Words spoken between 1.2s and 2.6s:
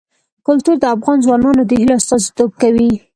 ځوانانو د هیلو استازیتوب